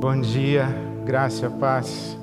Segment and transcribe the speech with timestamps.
[0.00, 0.68] Bom dia,
[1.04, 2.16] graça paz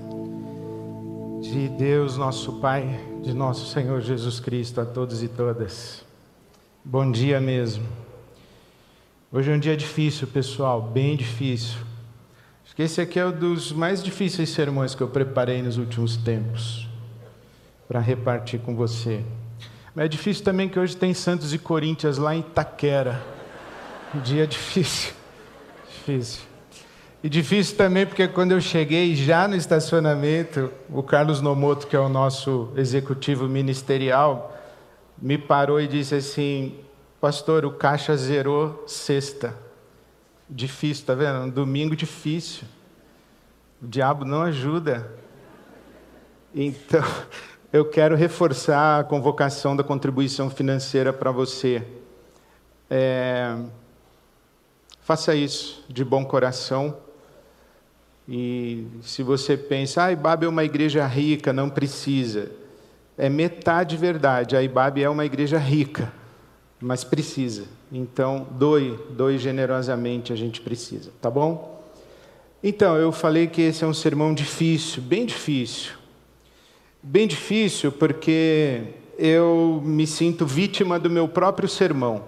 [1.42, 6.01] de Deus, nosso Pai, de nosso Senhor Jesus Cristo a todos e todas.
[6.85, 7.85] Bom dia mesmo.
[9.29, 11.76] Hoje é um dia difícil, pessoal, bem difícil.
[12.63, 16.16] Acho que esse aqui é um dos mais difíceis sermões que eu preparei nos últimos
[16.16, 16.88] tempos
[17.89, 19.21] para repartir com você.
[19.94, 23.21] Mas é difícil também que hoje tem Santos e Corinthians lá em Itaquera.
[24.16, 25.13] Um dia difícil.
[25.90, 26.55] Difícil.
[27.26, 32.00] E difícil também porque quando eu cheguei já no estacionamento, o Carlos Nomoto, que é
[32.00, 34.56] o nosso executivo ministerial,
[35.20, 36.78] me parou e disse assim:
[37.20, 39.56] Pastor, o caixa zerou sexta.
[40.48, 41.46] Difícil, tá vendo?
[41.46, 42.68] Um domingo difícil.
[43.82, 45.12] O diabo não ajuda.
[46.54, 47.04] Então,
[47.73, 51.84] eu quero reforçar a convocação da contribuição financeira para você.
[52.88, 53.58] É...
[55.02, 57.04] Faça isso de bom coração.
[58.28, 62.52] E se você pensa, ah, Ibabe é uma igreja rica, não precisa.
[63.17, 66.12] É metade verdade, a Ibabe é uma igreja rica,
[66.82, 67.66] mas precisa.
[67.92, 71.84] Então, doe, doe generosamente, a gente precisa, tá bom?
[72.64, 75.94] Então, eu falei que esse é um sermão difícil, bem difícil.
[77.02, 78.82] Bem difícil porque
[79.20, 82.23] eu me sinto vítima do meu próprio sermão.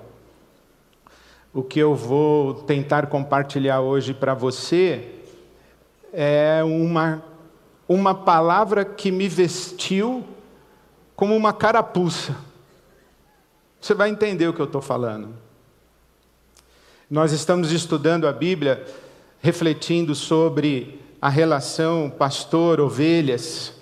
[1.51, 5.03] O que eu vou tentar compartilhar hoje para você
[6.13, 7.23] é uma,
[7.87, 10.23] uma palavra que me vestiu
[11.15, 12.35] como uma carapuça.
[13.79, 15.33] Você vai entender o que eu estou falando.
[17.09, 18.85] Nós estamos estudando a Bíblia,
[19.39, 23.73] refletindo sobre a relação pastor-ovelhas,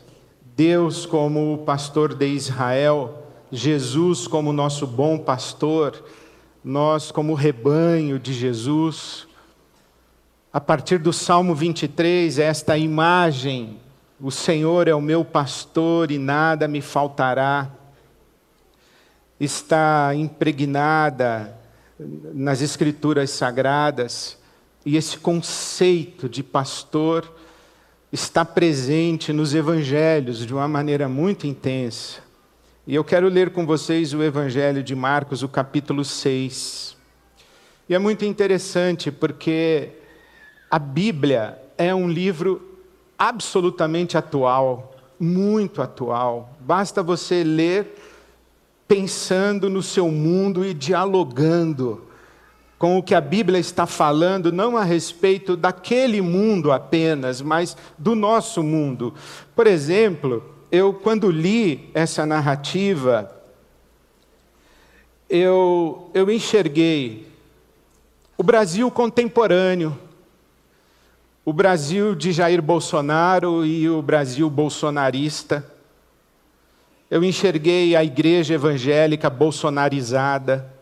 [0.56, 6.04] Deus como o pastor de Israel, Jesus como nosso bom pastor,
[6.64, 9.28] nós como rebanho de Jesus
[10.56, 13.78] a partir do Salmo 23, esta imagem,
[14.22, 17.70] o Senhor é o meu pastor e nada me faltará,
[19.38, 21.54] está impregnada
[22.34, 24.38] nas Escrituras Sagradas,
[24.86, 27.30] e esse conceito de pastor
[28.10, 32.22] está presente nos Evangelhos de uma maneira muito intensa.
[32.88, 36.96] E eu quero ler com vocês o Evangelho de Marcos, o capítulo 6.
[37.90, 40.05] E é muito interessante porque
[40.70, 42.80] a Bíblia é um livro
[43.18, 46.54] absolutamente atual, muito atual.
[46.60, 47.96] Basta você ler
[48.88, 52.04] pensando no seu mundo e dialogando
[52.78, 58.16] com o que a Bíblia está falando, não a respeito daquele mundo apenas, mas do
[58.16, 59.14] nosso mundo.
[59.56, 63.32] Por exemplo, eu, quando li essa narrativa,
[65.30, 67.28] eu, eu enxerguei
[68.38, 69.98] o Brasil contemporâneo,
[71.46, 75.64] o Brasil de Jair Bolsonaro e o Brasil bolsonarista.
[77.10, 80.74] Eu enxerguei a igreja evangélica bolsonarizada.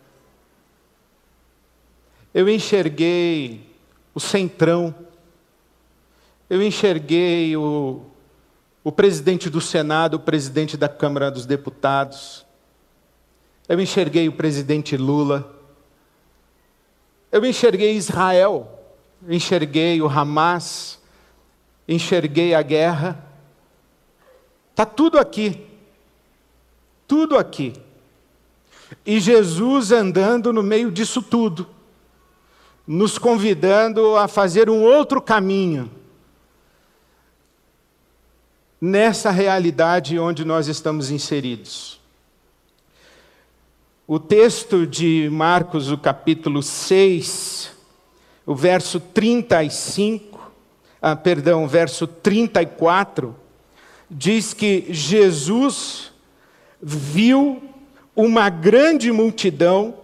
[2.34, 3.70] Eu enxerguei
[4.16, 4.96] o centrão.
[6.50, 8.02] Eu enxerguei o,
[8.86, 12.46] o presidente do Senado, o presidente da Câmara dos Deputados.
[13.68, 15.60] Eu enxerguei o presidente Lula.
[17.30, 18.80] Eu enxerguei Israel
[19.28, 21.00] enxerguei o Hamas,
[21.88, 23.24] enxerguei a guerra.
[24.72, 25.66] Está tudo aqui.
[27.08, 27.74] Tudo aqui.
[29.06, 31.68] E Jesus andando no meio disso tudo,
[32.86, 35.90] nos convidando a fazer um outro caminho
[38.80, 42.00] nessa realidade onde nós estamos inseridos.
[44.06, 47.72] O texto de Marcos, o capítulo 6,
[48.46, 50.52] o verso 35,
[51.02, 53.36] ah, perdão, o verso 34,
[54.10, 56.12] diz que Jesus
[56.82, 57.62] viu
[58.16, 59.96] uma grande multidão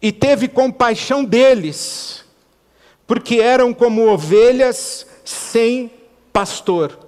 [0.00, 2.24] e teve compaixão deles,
[3.06, 5.90] porque eram como ovelhas sem
[6.32, 6.98] pastor.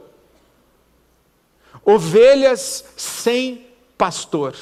[1.85, 3.67] Ovelhas sem
[3.97, 4.57] pastor.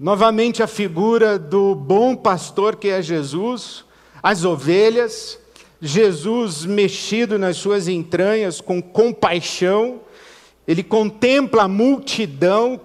[0.00, 3.84] Novamente a figura do bom pastor que é Jesus,
[4.22, 5.38] as ovelhas,
[5.78, 10.00] Jesus mexido nas suas entranhas com compaixão,
[10.66, 12.80] ele contempla a multidão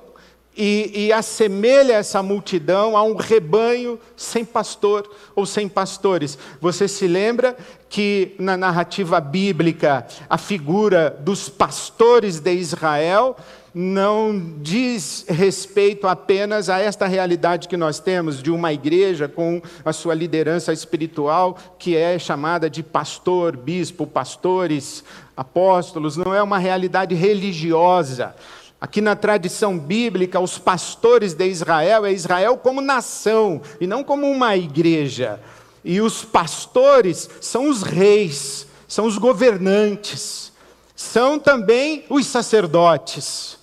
[0.57, 6.37] e, e, assemelha essa multidão a um rebanho sem pastor ou sem pastores.
[6.59, 7.55] Você se lembra
[7.87, 13.37] que na narrativa bíblica a figura dos pastores de Israel
[13.75, 19.91] não diz respeito apenas a esta realidade que nós temos de uma igreja com a
[19.91, 25.03] sua liderança espiritual, que é chamada de pastor, bispo, pastores,
[25.35, 28.33] apóstolos, não é uma realidade religiosa
[28.79, 34.29] Aqui na tradição bíblica, os pastores de Israel é Israel como nação e não como
[34.29, 35.39] uma igreja.
[35.83, 40.51] E os pastores são os reis, são os governantes,
[40.95, 43.57] são também os sacerdotes,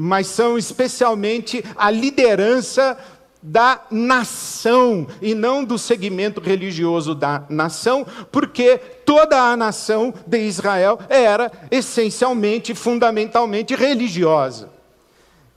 [0.00, 2.96] mas são especialmente a liderança
[3.42, 11.00] da nação e não do segmento religioso da nação, porque toda a nação de Israel
[11.08, 14.70] era essencialmente, fundamentalmente religiosa.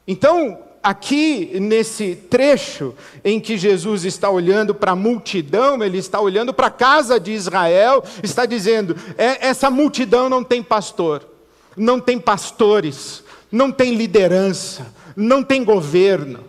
[0.07, 6.51] Então, aqui nesse trecho em que Jesus está olhando para a multidão, ele está olhando
[6.51, 11.27] para a casa de Israel, está dizendo: é, essa multidão não tem pastor,
[11.77, 16.45] não tem pastores, não tem liderança, não tem governo.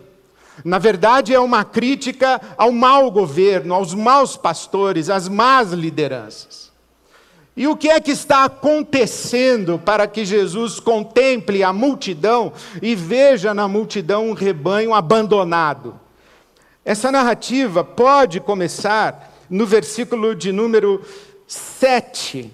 [0.63, 6.71] Na verdade, é uma crítica ao mau governo, aos maus pastores, às más lideranças.
[7.55, 12.51] E o que é que está acontecendo para que Jesus contemple a multidão
[12.81, 15.99] e veja na multidão um rebanho abandonado?
[16.83, 21.03] Essa narrativa pode começar no versículo de número
[21.45, 22.51] 7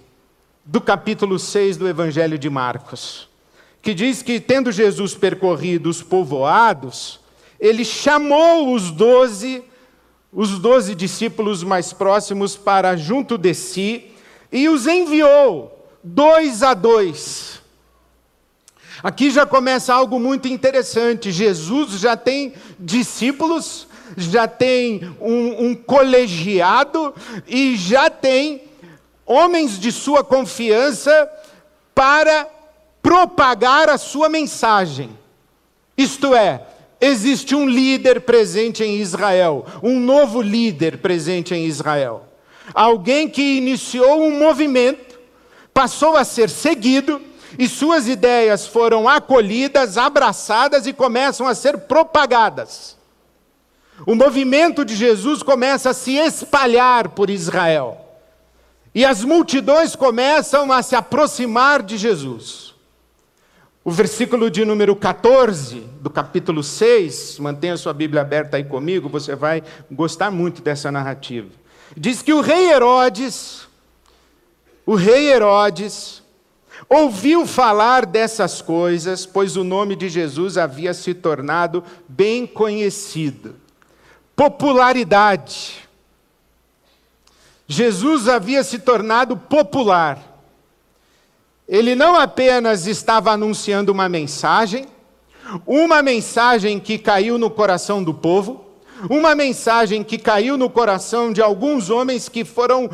[0.66, 3.29] do capítulo 6 do Evangelho de Marcos,
[3.82, 7.20] que diz que, tendo Jesus percorrido os povoados,
[7.60, 9.64] ele chamou os doze,
[10.32, 14.12] os doze discípulos mais próximos para junto de si
[14.52, 17.62] e os enviou, dois a dois.
[19.02, 21.32] Aqui já começa algo muito interessante.
[21.32, 23.88] Jesus já tem discípulos,
[24.18, 27.14] já tem um, um colegiado
[27.48, 28.64] e já tem
[29.26, 31.30] homens de sua confiança
[31.96, 32.48] para
[33.02, 35.18] propagar a sua mensagem.
[35.98, 36.66] Isto é,
[37.00, 42.26] existe um líder presente em Israel, um novo líder presente em Israel.
[42.74, 45.20] Alguém que iniciou um movimento,
[45.74, 47.22] passou a ser seguido,
[47.58, 52.98] e suas ideias foram acolhidas, abraçadas e começam a ser propagadas.
[54.06, 57.98] O movimento de Jesus começa a se espalhar por Israel.
[58.94, 62.69] E as multidões começam a se aproximar de Jesus.
[63.90, 69.36] O versículo de número 14 do capítulo 6, mantenha sua Bíblia aberta aí comigo, você
[69.36, 71.50] vai gostar muito dessa narrativa.
[71.98, 73.68] Diz que o rei Herodes,
[74.86, 76.22] o rei Herodes,
[76.88, 83.56] ouviu falar dessas coisas, pois o nome de Jesus havia se tornado bem conhecido.
[84.36, 85.78] Popularidade.
[87.68, 90.29] Jesus havia se tornado popular.
[91.70, 94.88] Ele não apenas estava anunciando uma mensagem,
[95.68, 98.66] uma mensagem que caiu no coração do povo,
[99.08, 102.90] uma mensagem que caiu no coração de alguns homens que foram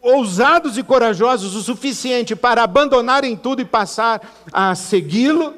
[0.00, 5.52] ousados e corajosos o suficiente para abandonarem tudo e passar a segui-lo,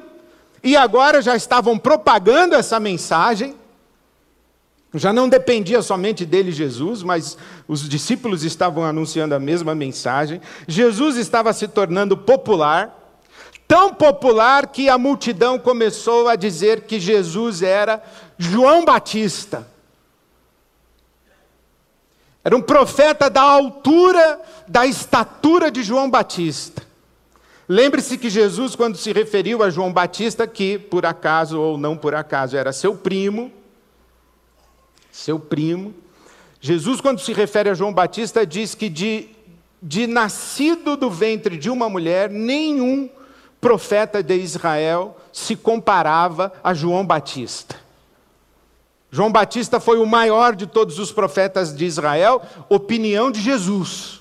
[0.61, 3.55] e agora já estavam propagando essa mensagem.
[4.93, 7.37] Já não dependia somente dele, Jesus, mas
[7.67, 10.41] os discípulos estavam anunciando a mesma mensagem.
[10.67, 12.97] Jesus estava se tornando popular,
[13.67, 18.01] tão popular que a multidão começou a dizer que Jesus era
[18.35, 19.67] João Batista.
[22.43, 26.81] Era um profeta da altura, da estatura de João Batista.
[27.67, 32.15] Lembre-se que Jesus, quando se referiu a João Batista, que por acaso ou não por
[32.15, 33.51] acaso era seu primo,
[35.11, 35.93] seu primo.
[36.61, 39.29] Jesus, quando se refere a João Batista, diz que de,
[39.81, 43.09] de nascido do ventre de uma mulher, nenhum
[43.61, 47.75] profeta de Israel se comparava a João Batista.
[49.11, 54.19] João Batista foi o maior de todos os profetas de Israel, opinião de Jesus.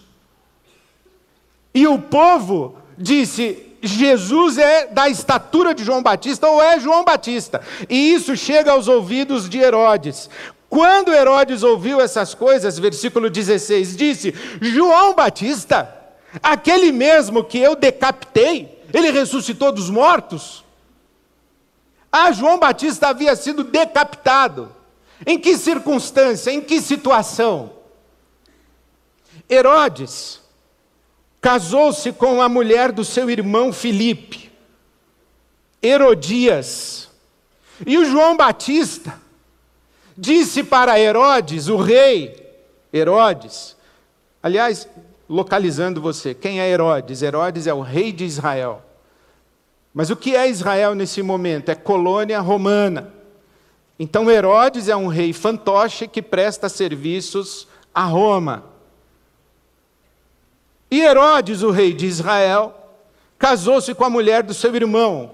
[1.75, 7.61] E o povo disse: Jesus é da estatura de João Batista ou é João Batista.
[7.89, 10.31] E isso chega aos ouvidos de Herodes.
[10.69, 15.95] Quando Herodes ouviu essas coisas, versículo 16, disse: João Batista,
[16.43, 20.65] aquele mesmo que eu decapitei, ele ressuscitou dos mortos?
[22.13, 24.75] Ah, João Batista havia sido decapitado.
[25.27, 27.73] Em que circunstância, em que situação?
[29.51, 30.41] Herodes
[31.41, 34.53] casou-se com a mulher do seu irmão Filipe,
[35.83, 37.09] Herodias.
[37.87, 39.21] E o João Batista
[40.19, 42.45] disse para Herodes, o rei
[42.93, 43.77] Herodes,
[44.43, 44.89] aliás,
[45.29, 47.23] localizando você, quem é Herodes?
[47.23, 48.83] Herodes é o rei de Israel.
[49.95, 51.69] Mas o que é Israel nesse momento?
[51.69, 53.15] É colônia romana.
[53.99, 58.65] Então Herodes é um rei fantoche que presta serviços a Roma.
[60.91, 62.75] E Herodes, o rei de Israel,
[63.39, 65.33] casou-se com a mulher do seu irmão,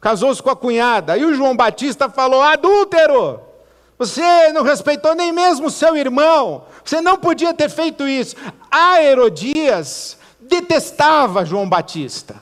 [0.00, 1.16] casou-se com a cunhada.
[1.16, 3.47] E o João Batista falou: adúltero,
[3.98, 8.36] você não respeitou nem mesmo seu irmão, você não podia ter feito isso.
[8.70, 12.36] A Herodias detestava João Batista,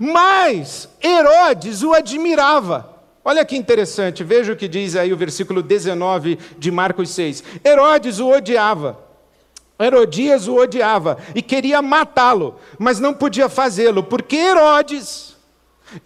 [0.00, 2.94] mas Herodes o admirava.
[3.24, 7.42] Olha que interessante, veja o que diz aí o versículo 19 de Marcos 6.
[7.64, 9.06] Herodes o odiava.
[9.78, 15.36] Herodias o odiava e queria matá-lo, mas não podia fazê-lo, porque Herodes,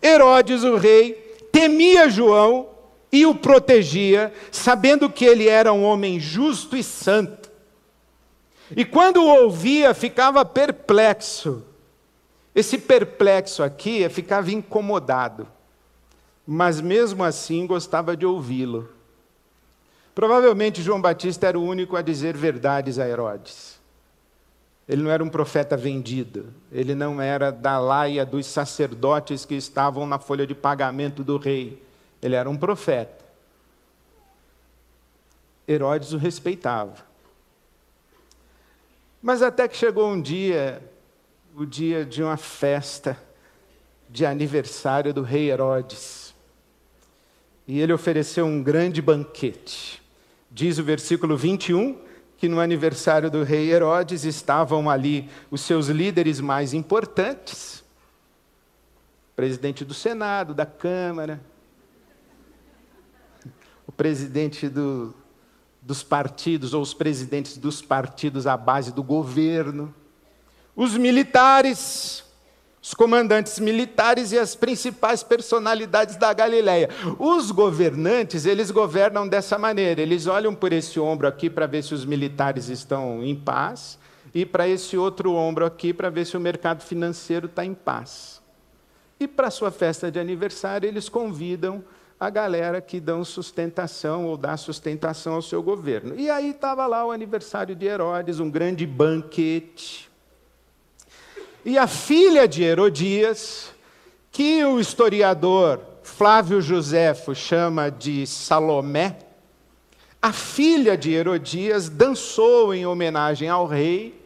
[0.03, 1.13] Herodes o rei,
[1.53, 2.69] temia João
[3.13, 7.51] e o protegia, sabendo que ele era um homem justo e santo.
[8.77, 11.65] E quando o ouvia, ficava perplexo.
[12.55, 15.47] Esse perplexo aqui é ficava incomodado,
[16.47, 18.89] mas mesmo assim gostava de ouvi-lo.
[20.15, 23.81] Provavelmente João Batista era o único a dizer verdades a Herodes.
[24.89, 30.05] Ele não era um profeta vendido, ele não era da laia dos sacerdotes que estavam
[30.05, 31.81] na folha de pagamento do rei.
[32.23, 33.25] Ele era um profeta.
[35.67, 36.97] Herodes o respeitava.
[39.23, 40.83] Mas até que chegou um dia,
[41.55, 43.17] o dia de uma festa
[44.09, 46.35] de aniversário do rei Herodes.
[47.67, 50.03] E ele ofereceu um grande banquete.
[50.51, 56.41] Diz o versículo 21 que no aniversário do rei Herodes estavam ali os seus líderes
[56.41, 57.85] mais importantes,
[59.37, 61.39] presidente do Senado, da Câmara,
[63.87, 65.15] o presidente do,
[65.83, 69.95] dos partidos, ou os presidentes dos partidos à base do governo,
[70.77, 72.25] os militares,
[72.83, 76.89] os comandantes militares e as principais personalidades da Galileia.
[77.19, 81.93] Os governantes, eles governam dessa maneira, eles olham por esse ombro aqui para ver se
[81.93, 83.99] os militares estão em paz,
[84.33, 88.41] e para esse outro ombro aqui para ver se o mercado financeiro está em paz.
[89.19, 91.85] E para sua festa de aniversário, eles convidam
[92.21, 96.15] a galera que dão sustentação ou dá sustentação ao seu governo.
[96.17, 100.11] E aí estava lá o aniversário de Herodes, um grande banquete
[101.65, 103.71] e a filha de Herodias,
[104.33, 109.19] que o historiador Flávio Joséfo chama de Salomé,
[110.23, 114.20] a filha de Herodias dançou em homenagem ao rei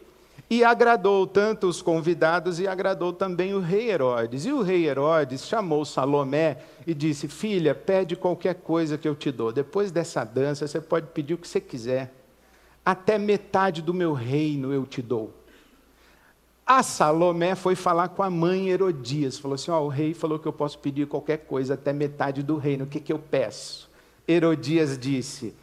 [0.49, 4.45] e agradou tanto os convidados e agradou também o rei Herodes.
[4.45, 9.31] E o rei Herodes chamou Salomé e disse: Filha, pede qualquer coisa que eu te
[9.31, 9.51] dou.
[9.51, 12.13] Depois dessa dança, você pode pedir o que você quiser.
[12.85, 15.33] Até metade do meu reino eu te dou.
[16.65, 20.47] A Salomé foi falar com a mãe Herodias, falou assim: oh, o rei falou que
[20.47, 23.89] eu posso pedir qualquer coisa até metade do reino, o que, que eu peço?
[24.27, 25.55] Herodias disse: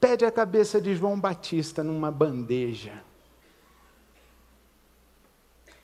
[0.00, 3.09] pede a cabeça de João Batista numa bandeja.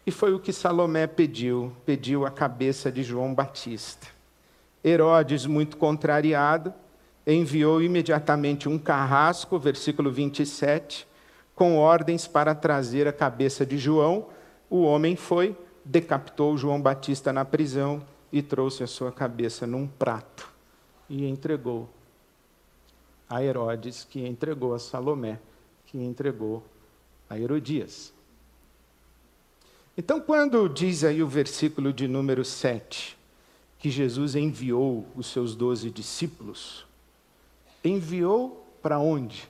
[0.07, 4.07] E foi o que Salomé pediu, pediu a cabeça de João Batista.
[4.85, 6.73] Herodes, muito contrariado,
[7.27, 11.07] enviou imediatamente um carrasco, versículo 27,
[11.57, 14.29] com ordens para trazer a cabeça de João
[14.69, 20.53] o homem foi, decapitou João Batista na prisão e trouxe a sua cabeça num prato
[21.09, 21.89] e entregou
[23.29, 25.39] a Herodes, que entregou a Salomé,
[25.87, 26.65] que entregou
[27.31, 28.13] a Herodias.
[29.97, 33.17] Então, quando diz aí o versículo de número 7,
[33.79, 36.87] que Jesus enviou os seus doze discípulos,
[37.85, 39.49] enviou para onde?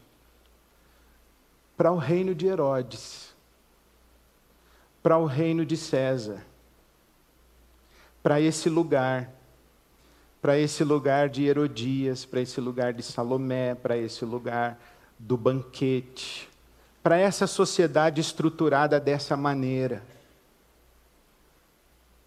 [1.76, 3.26] Para o reino de Herodes
[5.06, 6.44] para o reino de César,
[8.24, 9.30] para esse lugar,
[10.42, 14.76] para esse lugar de Herodias, para esse lugar de Salomé, para esse lugar
[15.16, 16.48] do banquete,
[17.04, 20.02] para essa sociedade estruturada dessa maneira,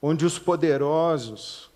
[0.01, 1.69] onde os poderosos,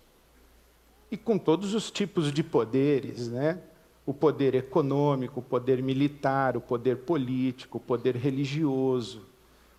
[1.10, 3.60] e com todos os tipos de poderes, né?
[4.06, 9.22] o poder econômico, o poder militar, o poder político, o poder religioso,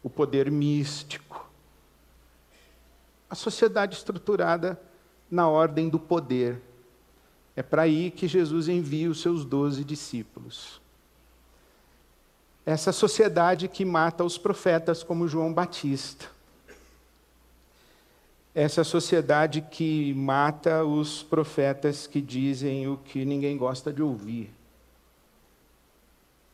[0.02, 1.48] o poder místico.
[3.30, 4.80] A sociedade estruturada
[5.30, 6.62] na ordem do poder.
[7.56, 10.82] É para aí que Jesus envia os seus doze discípulos.
[12.66, 16.35] Essa sociedade que mata os profetas, como João Batista.
[18.56, 24.50] Essa sociedade que mata os profetas que dizem o que ninguém gosta de ouvir.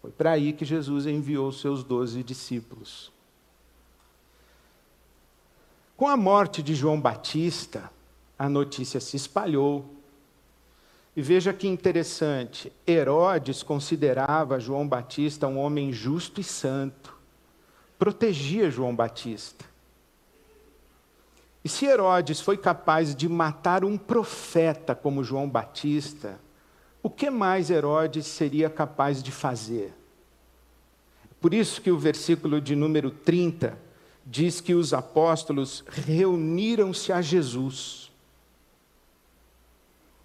[0.01, 3.11] Foi para aí que Jesus enviou seus doze discípulos.
[5.95, 7.91] Com a morte de João Batista,
[8.37, 9.85] a notícia se espalhou.
[11.15, 17.15] E veja que interessante: Herodes considerava João Batista um homem justo e santo,
[17.99, 19.70] protegia João Batista.
[21.63, 26.39] E se Herodes foi capaz de matar um profeta como João Batista,
[27.03, 29.93] o que mais Herodes seria capaz de fazer?
[31.39, 33.77] Por isso que o versículo de número 30
[34.25, 38.10] diz que os apóstolos reuniram-se a Jesus.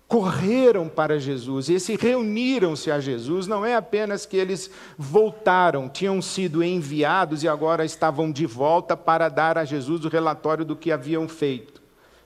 [0.08, 6.22] Correram para Jesus, e esse reuniram-se a Jesus não é apenas que eles voltaram, tinham
[6.22, 10.92] sido enviados e agora estavam de volta para dar a Jesus o relatório do que
[10.92, 11.82] haviam feito.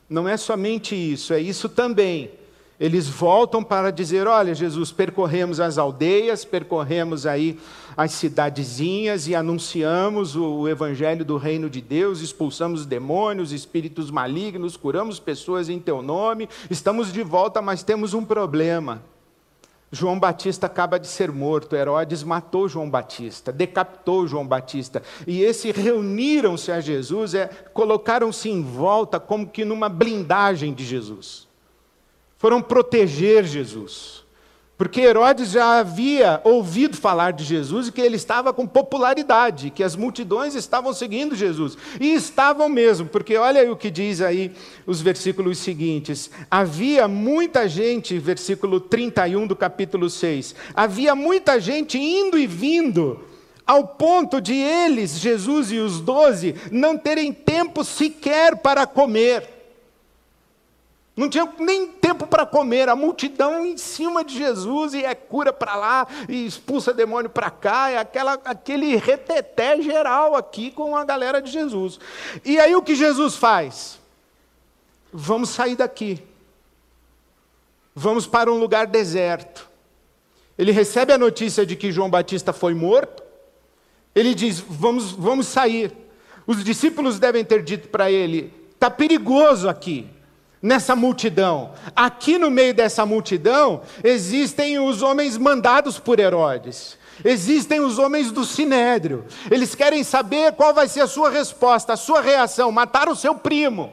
[0.09, 2.31] Não é somente isso, é isso também
[2.81, 7.61] eles voltam para dizer: Olha, Jesus, percorremos as aldeias, percorremos aí
[7.95, 15.21] as cidadezinhas e anunciamos o evangelho do reino de Deus, expulsamos demônios, espíritos malignos, curamos
[15.21, 19.03] pessoas em teu nome, estamos de volta, mas temos um problema.
[19.93, 25.03] João Batista acaba de ser morto, Herodes matou João Batista, decapitou João Batista.
[25.27, 31.50] E esses reuniram-se a Jesus, é, colocaram-se em volta como que numa blindagem de Jesus
[32.41, 34.25] foram proteger Jesus.
[34.79, 39.83] Porque Herodes já havia ouvido falar de Jesus e que ele estava com popularidade, que
[39.83, 41.77] as multidões estavam seguindo Jesus.
[42.01, 44.53] E estavam mesmo, porque olha o que diz aí
[44.87, 46.31] os versículos seguintes.
[46.51, 50.55] Havia muita gente, versículo 31 do capítulo 6.
[50.75, 53.23] Havia muita gente indo e vindo,
[53.67, 59.60] ao ponto de eles, Jesus e os doze, não terem tempo sequer para comer.
[61.21, 65.53] Não tinha nem tempo para comer, a multidão em cima de Jesus, e é cura
[65.53, 71.05] para lá, e expulsa demônio para cá, é aquela, aquele reteté geral aqui com a
[71.05, 72.01] galera de Jesus.
[72.43, 74.01] E aí o que Jesus faz?
[75.13, 76.23] Vamos sair daqui.
[77.95, 79.69] Vamos para um lugar deserto.
[80.57, 83.23] Ele recebe a notícia de que João Batista foi morto.
[84.15, 85.93] Ele diz: Vamos, vamos sair.
[86.47, 90.09] Os discípulos devem ter dito para ele: Está perigoso aqui
[90.63, 91.73] nessa multidão.
[91.95, 96.99] Aqui no meio dessa multidão existem os homens mandados por Herodes.
[97.25, 99.25] Existem os homens do sinédrio.
[99.51, 102.73] Eles querem saber qual vai ser a sua resposta, a sua reação.
[102.73, 103.93] Mataram o seu primo.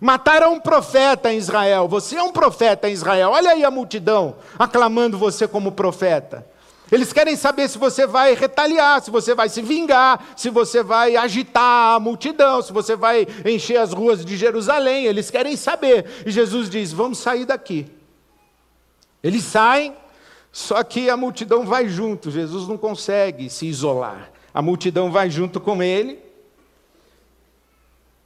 [0.00, 1.88] Mataram um profeta em Israel.
[1.88, 3.30] Você é um profeta em Israel.
[3.30, 6.46] Olha aí a multidão aclamando você como profeta.
[6.90, 11.16] Eles querem saber se você vai retaliar, se você vai se vingar, se você vai
[11.16, 15.04] agitar a multidão, se você vai encher as ruas de Jerusalém.
[15.04, 16.06] Eles querem saber.
[16.24, 17.86] E Jesus diz: Vamos sair daqui.
[19.22, 19.94] Eles saem,
[20.50, 22.30] só que a multidão vai junto.
[22.30, 24.30] Jesus não consegue se isolar.
[24.54, 26.18] A multidão vai junto com ele.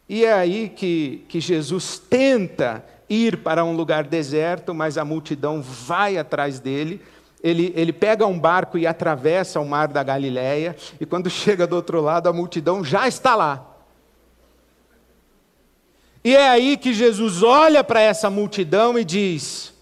[0.09, 5.61] E é aí que, que Jesus tenta ir para um lugar deserto, mas a multidão
[5.61, 7.01] vai atrás dele
[7.43, 11.77] ele, ele pega um barco e atravessa o mar da Galileia, e quando chega do
[11.77, 13.69] outro lado, a multidão já está lá.
[16.25, 19.75] E é aí que Jesus olha para essa multidão e diz: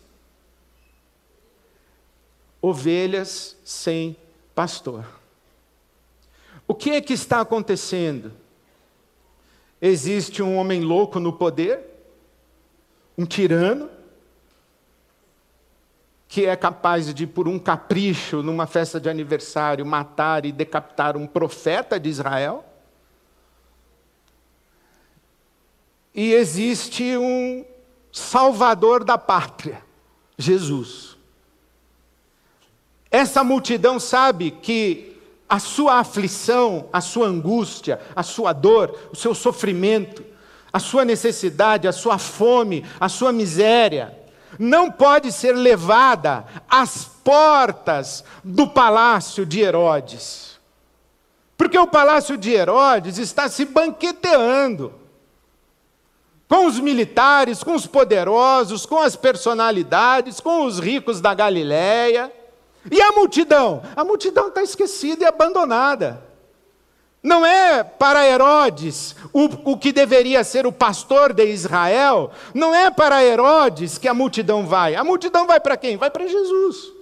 [2.62, 4.16] ovelhas sem
[4.55, 5.05] pastor.
[6.66, 8.33] O que é que está acontecendo?
[9.83, 11.81] Existe um homem louco no poder,
[13.18, 13.90] um tirano,
[16.31, 21.27] que é capaz de, por um capricho, numa festa de aniversário, matar e decapitar um
[21.27, 22.64] profeta de Israel.
[26.14, 27.64] E existe um
[28.12, 29.83] salvador da pátria,
[30.38, 31.16] Jesus.
[33.11, 39.35] Essa multidão sabe que a sua aflição, a sua angústia, a sua dor, o seu
[39.35, 40.25] sofrimento,
[40.73, 44.19] a sua necessidade, a sua fome, a sua miséria,
[44.58, 50.58] não pode ser levada às portas do palácio de Herodes.
[51.56, 54.94] Porque o palácio de Herodes está se banqueteando
[56.48, 62.32] com os militares, com os poderosos, com as personalidades, com os ricos da Galiléia.
[62.90, 63.82] E a multidão?
[63.94, 66.30] A multidão está esquecida e abandonada.
[67.22, 72.90] Não é para Herodes o, o que deveria ser o pastor de Israel, não é
[72.90, 74.94] para Herodes que a multidão vai.
[74.94, 75.98] A multidão vai para quem?
[75.98, 76.92] Vai para Jesus.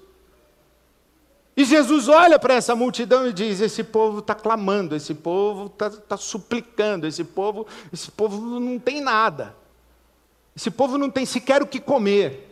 [1.57, 5.90] E Jesus olha para essa multidão e diz: esse povo está clamando, esse povo está
[5.90, 9.54] tá suplicando, esse povo, esse povo não tem nada,
[10.54, 12.44] esse povo não tem sequer o que comer.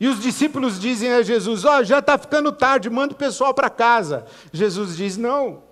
[0.00, 3.52] E os discípulos dizem a Jesus: Ó, oh, já está ficando tarde, manda o pessoal
[3.52, 4.26] para casa.
[4.52, 5.62] Jesus diz: Não,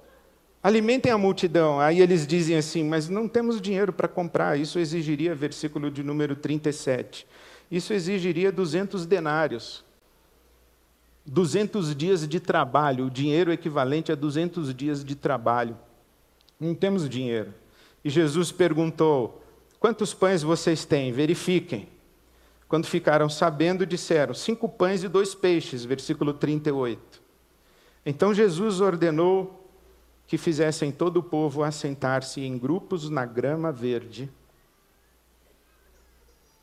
[0.66, 1.78] alimentem a multidão.
[1.78, 4.58] Aí eles dizem assim: Mas não temos dinheiro para comprar.
[4.58, 7.24] Isso exigiria, versículo de número 37,
[7.70, 9.84] isso exigiria 200 denários.
[11.24, 15.76] 200 dias de trabalho, o dinheiro equivalente a 200 dias de trabalho.
[16.58, 17.54] Não temos dinheiro.
[18.04, 19.44] E Jesus perguntou:
[19.78, 21.12] Quantos pães vocês têm?
[21.12, 21.88] Verifiquem.
[22.66, 27.22] Quando ficaram sabendo, disseram: cinco pães e dois peixes, versículo 38.
[28.04, 29.65] Então Jesus ordenou
[30.26, 34.30] que fizessem todo o povo assentar-se em grupos na grama verde.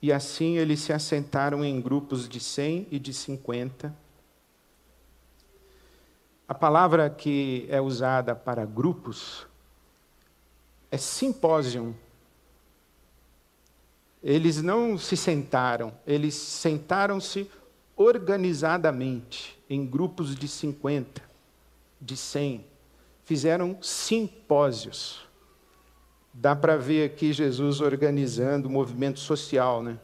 [0.01, 3.95] E assim eles se assentaram em grupos de cem e de cinquenta.
[6.47, 9.47] A palavra que é usada para grupos
[10.91, 11.95] é simpósio
[14.23, 17.49] eles não se sentaram, eles sentaram-se
[17.93, 21.21] organizadamente, em grupos de 50,
[21.99, 22.65] de 100.
[23.25, 25.21] Fizeram simpósios.
[26.33, 29.99] Dá para ver aqui Jesus organizando o movimento social, né?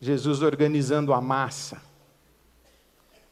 [0.00, 1.80] Jesus organizando a massa.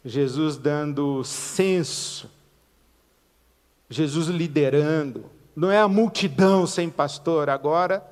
[0.05, 2.31] Jesus dando senso.
[3.89, 5.27] Jesus liderando.
[5.55, 8.07] Não é a multidão sem pastor, agora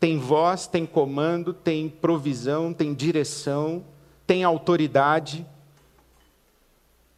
[0.00, 3.84] tem voz, tem comando, tem provisão, tem direção,
[4.26, 5.44] tem autoridade.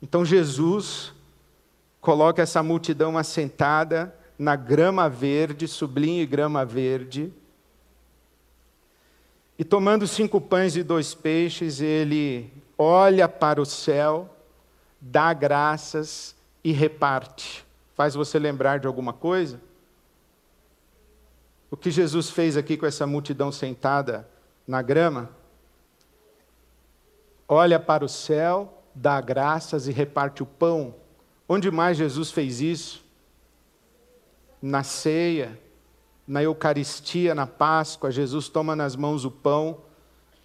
[0.03, 1.13] Então Jesus
[2.01, 7.33] coloca essa multidão assentada na grama verde, sublinhe grama verde.
[9.59, 14.35] E tomando cinco pães e dois peixes, ele olha para o céu,
[14.99, 16.35] dá graças
[16.65, 17.67] e reparte.
[17.95, 19.61] Faz você lembrar de alguma coisa?
[21.71, 24.27] O que Jesus fez aqui com essa multidão sentada
[24.67, 25.29] na grama?
[27.47, 30.95] Olha para o céu, dá graças e reparte o pão.
[31.53, 33.05] Onde mais Jesus fez isso?
[34.63, 35.59] Na ceia,
[36.25, 39.79] na Eucaristia, na Páscoa, Jesus toma nas mãos o pão,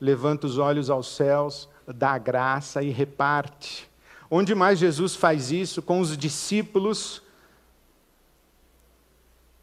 [0.01, 3.87] levanta os olhos aos céus, dá graça e reparte.
[4.31, 5.79] Onde mais Jesus faz isso?
[5.79, 7.21] Com os discípulos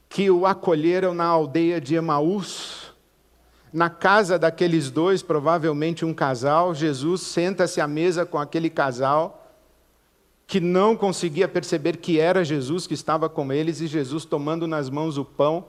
[0.08, 2.92] que o acolheram na aldeia de Emaús,
[3.72, 6.72] na casa daqueles dois, provavelmente um casal.
[6.72, 9.41] Jesus senta-se à mesa com aquele casal
[10.52, 14.90] que não conseguia perceber que era Jesus que estava com eles, e Jesus, tomando nas
[14.90, 15.64] mãos o pão,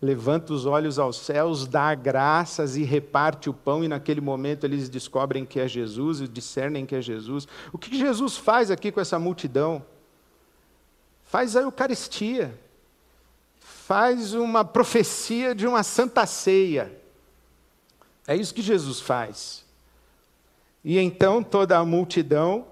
[0.00, 4.88] levanta os olhos aos céus, dá graças e reparte o pão, e naquele momento eles
[4.88, 7.48] descobrem que é Jesus e discernem que é Jesus.
[7.72, 9.84] O que Jesus faz aqui com essa multidão?
[11.24, 12.56] Faz a Eucaristia
[13.58, 16.96] faz uma profecia de uma santa ceia.
[18.28, 19.64] É isso que Jesus faz.
[20.84, 22.71] E então toda a multidão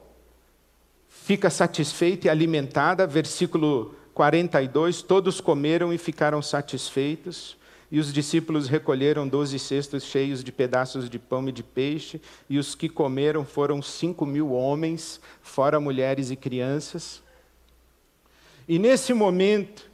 [1.30, 7.56] fica satisfeita e alimentada, versículo 42, todos comeram e ficaram satisfeitos.
[7.88, 12.58] E os discípulos recolheram doze cestos cheios de pedaços de pão e de peixe, e
[12.58, 17.22] os que comeram foram cinco mil homens, fora mulheres e crianças.
[18.68, 19.88] E nesse momento,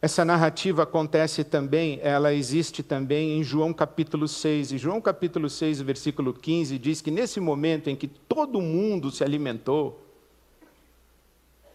[0.00, 4.70] essa narrativa acontece também, ela existe também em João capítulo 6.
[4.70, 9.24] E João capítulo 6, versículo 15, diz que nesse momento em que todo mundo se
[9.24, 10.01] alimentou,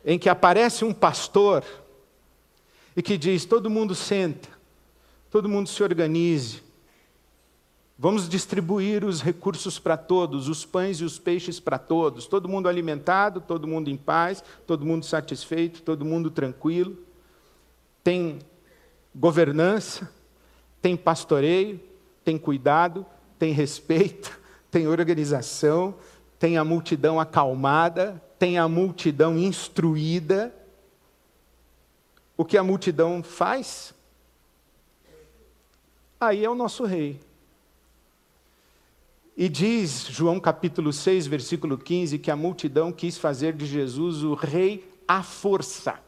[0.10, 1.66] em que aparece um pastor
[2.96, 4.48] e que diz: todo mundo senta,
[5.30, 6.64] todo mundo se organize,
[8.00, 12.70] vamos distribuir os recursos para todos, os pães e os peixes para todos, todo mundo
[12.70, 16.98] alimentado, todo mundo em paz, todo mundo satisfeito, todo mundo tranquilo.
[18.02, 18.40] Tem
[19.14, 20.10] governança,
[20.82, 21.82] tem pastoreio,
[22.24, 23.06] tem cuidado,
[23.38, 24.40] tem respeito,
[24.72, 25.96] tem organização,
[26.40, 30.54] tem a multidão acalmada, tem a multidão instruída.
[32.36, 33.94] O que a multidão faz?
[36.20, 37.20] Aí é o nosso rei.
[39.36, 44.34] E diz João capítulo 6, versículo 15, que a multidão quis fazer de Jesus o
[44.34, 46.00] rei à força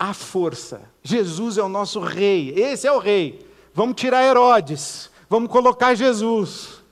[0.00, 0.80] a força.
[1.02, 3.46] Jesus é o nosso rei, esse é o rei.
[3.74, 6.82] Vamos tirar Herodes, vamos colocar Jesus.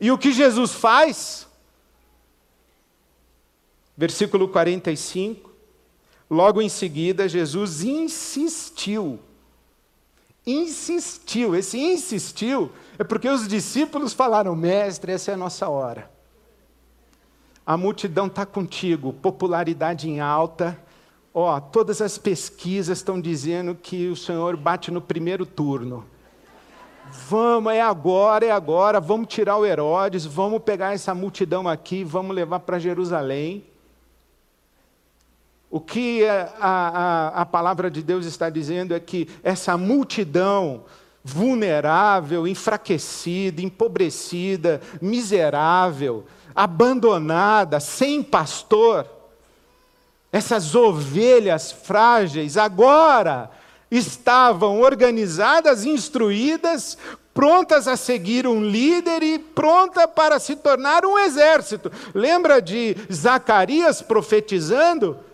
[0.00, 1.48] E o que Jesus faz?
[3.96, 5.50] Versículo 45.
[6.30, 9.18] Logo em seguida, Jesus insistiu.
[10.46, 11.54] Insistiu.
[11.54, 16.10] Esse insistiu é porque os discípulos falaram: Mestre, essa é a nossa hora.
[17.66, 20.78] A multidão está contigo, popularidade em alta.
[21.32, 26.04] Ó, oh, todas as pesquisas estão dizendo que o Senhor bate no primeiro turno.
[27.28, 32.34] Vamos, é agora, é agora, vamos tirar o Herodes, vamos pegar essa multidão aqui, vamos
[32.34, 33.64] levar para Jerusalém.
[35.70, 40.82] O que a, a, a palavra de Deus está dizendo é que essa multidão
[41.22, 49.06] vulnerável, enfraquecida, empobrecida, miserável, abandonada, sem pastor,
[50.32, 53.48] essas ovelhas frágeis, agora
[53.90, 56.98] estavam organizadas, instruídas,
[57.32, 61.92] prontas a seguir um líder e pronta para se tornar um exército.
[62.12, 65.29] Lembra de Zacarias profetizando?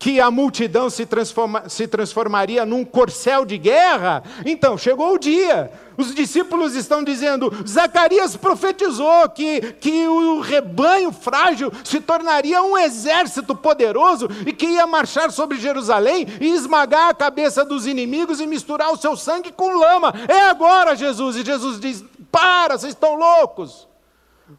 [0.00, 4.24] Que a multidão se, transforma, se, transformaria num corcel de guerra.
[4.46, 5.70] Então, chegou o dia.
[5.94, 13.54] Os discípulos estão dizendo: Zacarias profetizou que, que o rebanho frágil se tornaria um exército
[13.54, 18.90] poderoso e que ia marchar sobre Jerusalém e esmagar a cabeça dos inimigos e misturar
[18.90, 20.14] o seu sangue com lama.
[20.26, 21.36] É agora, Jesus.
[21.36, 23.89] E Jesus diz: Para, vocês estão loucos.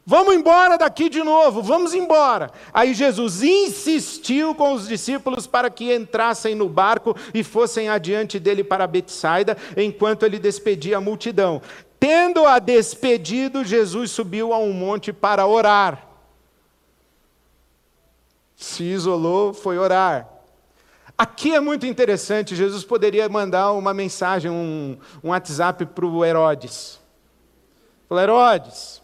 [0.05, 2.51] Vamos embora daqui de novo, vamos embora.
[2.73, 8.63] Aí Jesus insistiu com os discípulos para que entrassem no barco e fossem adiante dele
[8.63, 11.61] para Betsaida, enquanto ele despedia a multidão.
[11.99, 16.07] Tendo-a despedido, Jesus subiu a um monte para orar.
[18.55, 20.27] Se isolou, foi orar.
[21.17, 26.99] Aqui é muito interessante, Jesus poderia mandar uma mensagem, um, um WhatsApp para o Herodes.
[28.07, 29.00] Falou, Herodes,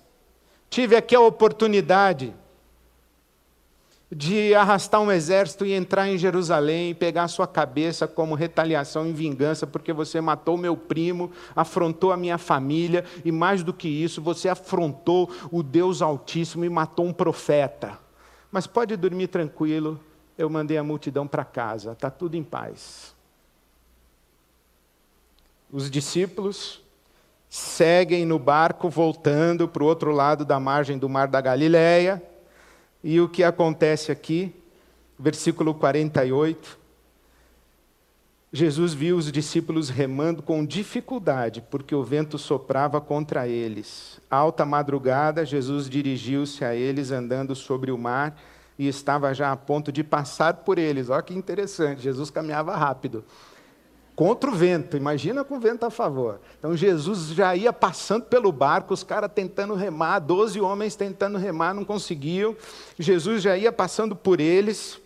[0.69, 2.33] tive aqui a oportunidade
[4.09, 9.11] de arrastar um exército e entrar em Jerusalém e pegar sua cabeça como retaliação em
[9.11, 14.21] vingança, porque você matou meu primo, afrontou a minha família e mais do que isso,
[14.21, 17.99] você afrontou o Deus Altíssimo e matou um profeta.
[18.49, 19.99] Mas pode dormir tranquilo,
[20.37, 23.13] eu mandei a multidão para casa, está tudo em paz.
[25.69, 26.81] Os discípulos
[27.49, 32.21] seguem no barco voltando para o outro lado da margem do mar da Galileia.
[33.03, 34.53] E o que acontece aqui?
[35.17, 36.77] Versículo 48.
[38.51, 44.19] Jesus viu os discípulos remando com dificuldade, porque o vento soprava contra eles.
[44.29, 48.39] Alta madrugada, Jesus dirigiu-se a eles andando sobre o mar
[48.79, 51.09] e estava já a ponto de passar por eles.
[51.09, 53.23] Olha que interessante, Jesus caminhava rápido
[54.17, 56.41] contra o vento, imagina com o vento a favor.
[56.57, 61.75] Então Jesus já ia passando pelo barco, os caras tentando remar, doze homens tentando remar,
[61.75, 62.55] não conseguiam.
[62.97, 64.99] Jesus já ia passando por eles.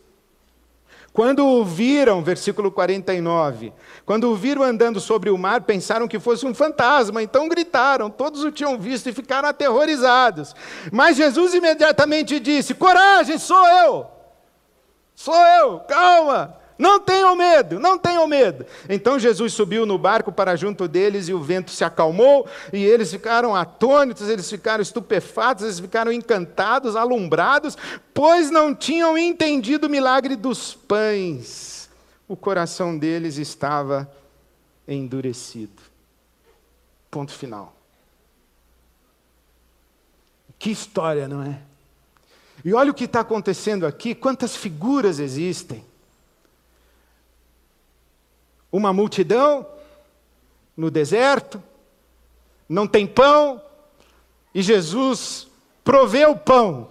[1.12, 3.74] Quando o viram, versículo 49,
[4.06, 8.46] quando o viram andando sobre o mar, pensaram que fosse um fantasma, então gritaram, todos
[8.46, 10.56] o tinham visto e ficaram aterrorizados.
[10.90, 14.06] Mas Jesus imediatamente disse: Coragem, sou eu!
[15.14, 16.61] Sou eu, calma!
[16.82, 18.66] Não tenham medo, não tenham medo.
[18.90, 23.12] Então Jesus subiu no barco para junto deles e o vento se acalmou e eles
[23.12, 27.78] ficaram atônitos, eles ficaram estupefatos, eles ficaram encantados, alumbrados,
[28.16, 31.88] pois não tinham entendido o milagre dos pães.
[32.28, 34.12] O coração deles estava
[34.88, 35.84] endurecido.
[37.12, 37.76] Ponto final.
[40.58, 41.60] Que história, não é?
[42.66, 45.91] E olha o que está acontecendo aqui, quantas figuras existem
[48.72, 49.66] uma multidão
[50.76, 51.62] no deserto,
[52.68, 53.62] não tem pão,
[54.54, 55.48] e Jesus
[55.84, 56.90] proveu pão.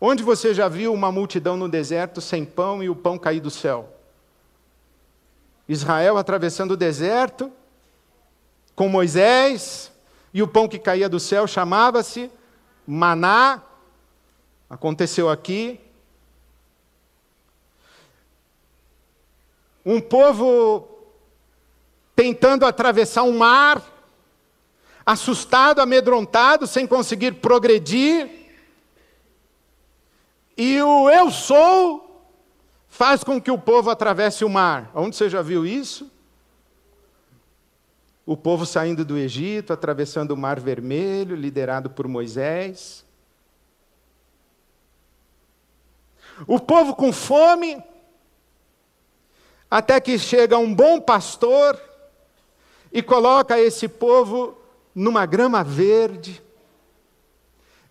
[0.00, 3.50] Onde você já viu uma multidão no deserto sem pão e o pão cair do
[3.50, 3.92] céu?
[5.68, 7.50] Israel atravessando o deserto
[8.74, 9.90] com Moisés,
[10.34, 12.30] e o pão que caía do céu chamava-se
[12.86, 13.62] maná.
[14.68, 15.80] Aconteceu aqui.
[19.84, 20.95] Um povo
[22.16, 23.82] tentando atravessar um mar,
[25.04, 28.30] assustado, amedrontado, sem conseguir progredir.
[30.56, 32.26] E o eu sou
[32.88, 34.90] faz com que o povo atravesse o mar.
[34.94, 36.10] Onde você já viu isso?
[38.24, 43.04] O povo saindo do Egito, atravessando o Mar Vermelho, liderado por Moisés.
[46.46, 47.82] O povo com fome,
[49.70, 51.80] até que chega um bom pastor
[52.92, 54.56] e coloca esse povo
[54.94, 56.42] numa grama verde.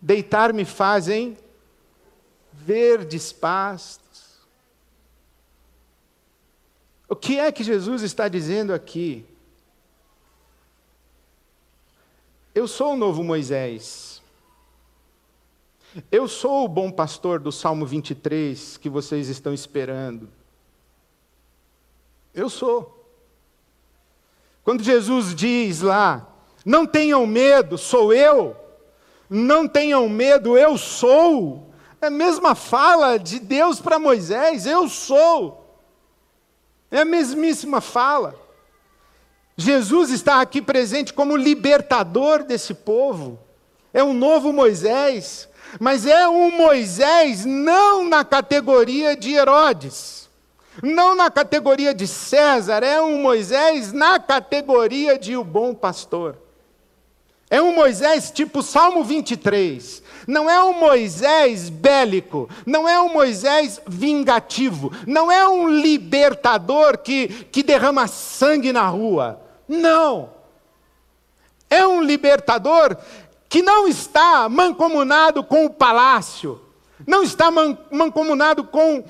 [0.00, 1.36] Deitar-me fazem
[2.52, 4.40] verdes pastos.
[7.08, 9.24] O que é que Jesus está dizendo aqui?
[12.54, 14.22] Eu sou o novo Moisés.
[16.10, 20.28] Eu sou o bom pastor do Salmo 23 que vocês estão esperando.
[22.34, 22.95] Eu sou.
[24.66, 26.26] Quando Jesus diz lá,
[26.64, 28.56] não tenham medo, sou eu.
[29.30, 31.70] Não tenham medo, eu sou.
[32.02, 35.80] É a mesma fala de Deus para Moisés, eu sou.
[36.90, 38.34] É a mesmíssima fala.
[39.56, 43.38] Jesus está aqui presente como libertador desse povo.
[43.94, 45.48] É um novo Moisés,
[45.78, 50.25] mas é um Moisés não na categoria de Herodes,
[50.82, 56.36] não na categoria de César, é um Moisés na categoria de o bom pastor.
[57.48, 60.02] É um Moisés tipo Salmo 23.
[60.26, 67.28] Não é um Moisés bélico, não é um Moisés vingativo, não é um libertador que,
[67.28, 69.40] que derrama sangue na rua.
[69.68, 70.30] Não.
[71.70, 72.96] É um libertador
[73.48, 76.60] que não está mancomunado com o palácio,
[77.06, 79.04] não está man, mancomunado com,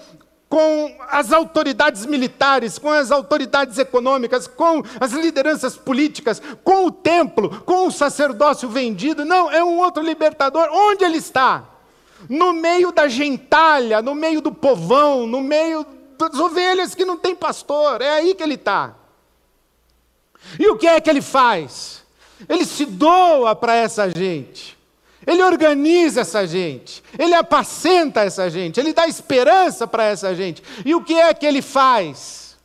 [0.49, 7.63] com as autoridades militares, com as autoridades econômicas, com as lideranças políticas, com o templo,
[7.63, 9.25] com o sacerdócio vendido.
[9.25, 10.69] Não, é um outro libertador.
[10.71, 11.65] Onde ele está?
[12.29, 15.85] No meio da gentalha, no meio do povão, no meio
[16.17, 18.01] das ovelhas que não tem pastor.
[18.01, 18.95] É aí que ele está.
[20.59, 22.05] E o que é que ele faz?
[22.49, 24.76] Ele se doa para essa gente.
[25.27, 30.63] Ele organiza essa gente, ele apacenta essa gente, ele dá esperança para essa gente.
[30.85, 32.57] E o que é que ele faz?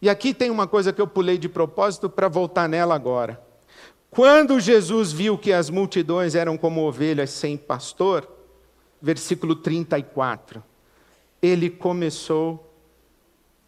[0.00, 3.42] E aqui tem uma coisa que eu pulei de propósito para voltar nela agora.
[4.10, 8.28] Quando Jesus viu que as multidões eram como ovelhas sem pastor,
[9.02, 10.62] versículo 34,
[11.42, 12.70] ele começou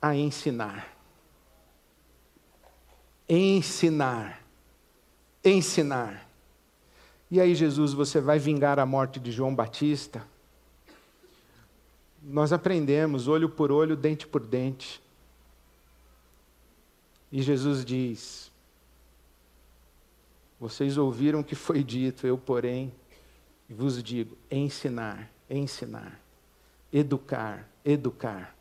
[0.01, 0.97] a ensinar
[3.29, 4.41] ensinar.
[5.45, 6.26] Ensinar.
[7.31, 10.25] E aí, Jesus, você vai vingar a morte de João Batista?
[12.23, 15.03] Nós aprendemos olho por olho, dente por dente.
[17.31, 18.53] E Jesus diz:
[20.59, 22.93] Vocês ouviram o que foi dito, eu, porém,
[23.69, 26.21] vos digo: ensinar, ensinar,
[26.93, 28.57] educar, educar.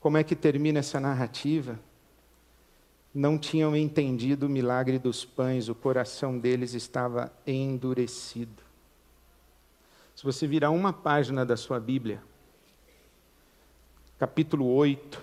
[0.00, 1.78] Como é que termina essa narrativa?
[3.14, 8.62] Não tinham entendido o milagre dos pães, o coração deles estava endurecido.
[10.16, 12.20] Se você virar uma página da sua Bíblia,
[14.18, 15.22] capítulo 8,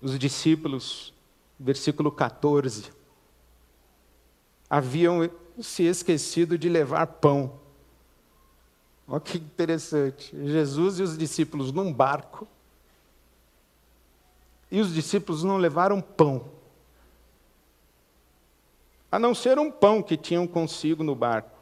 [0.00, 1.12] os discípulos,
[1.58, 2.90] versículo 14,
[4.68, 7.58] haviam se esquecido de levar pão.
[9.08, 10.36] Olha que interessante.
[10.46, 12.46] Jesus e os discípulos num barco.
[14.70, 16.44] E os discípulos não levaram pão.
[19.10, 21.56] A não ser um pão que tinham consigo no barco.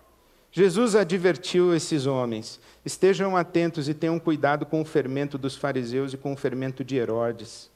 [0.50, 6.16] Jesus advertiu esses homens: estejam atentos e tenham cuidado com o fermento dos fariseus e
[6.16, 7.70] com o fermento de Herodes.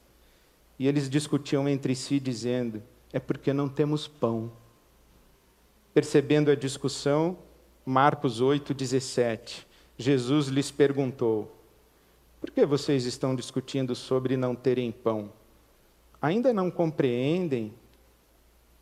[0.79, 4.51] E eles discutiam entre si, dizendo: é porque não temos pão.
[5.93, 7.37] Percebendo a discussão,
[7.85, 9.67] Marcos 8, 17.
[9.97, 11.58] Jesus lhes perguntou:
[12.39, 15.31] Por que vocês estão discutindo sobre não terem pão?
[16.21, 17.73] Ainda não compreendem?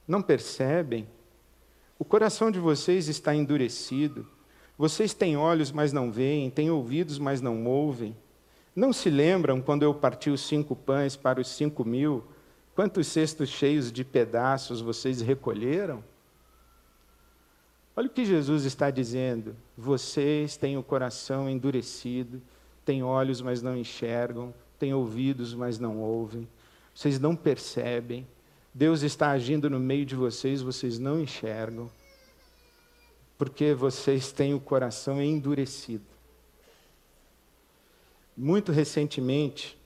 [0.07, 1.07] Não percebem?
[1.99, 4.27] O coração de vocês está endurecido.
[4.77, 8.15] Vocês têm olhos, mas não veem, têm ouvidos, mas não ouvem.
[8.75, 12.23] Não se lembram quando eu parti os cinco pães para os cinco mil?
[12.75, 16.03] Quantos cestos cheios de pedaços vocês recolheram?
[17.95, 19.55] Olha o que Jesus está dizendo.
[19.75, 22.39] Vocês têm o coração endurecido,
[22.87, 26.47] têm olhos, mas não enxergam, têm ouvidos, mas não ouvem.
[26.95, 28.25] Vocês não percebem.
[28.73, 31.91] Deus está agindo no meio de vocês, vocês não enxergam.
[33.37, 36.05] Porque vocês têm o coração endurecido.
[38.37, 39.77] Muito recentemente,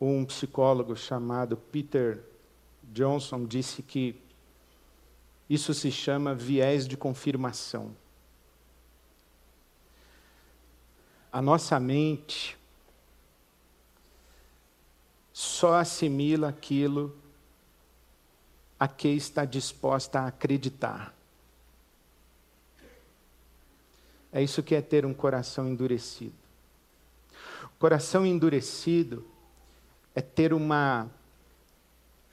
[0.00, 2.18] um psicólogo chamado Peter
[2.92, 4.16] Johnson disse que
[5.48, 7.94] isso se chama viés de confirmação.
[11.38, 12.58] A nossa mente
[15.32, 17.16] só assimila aquilo
[18.76, 21.14] a que está disposta a acreditar.
[24.32, 26.34] É isso que é ter um coração endurecido.
[27.78, 29.24] Coração endurecido
[30.16, 31.08] é ter uma,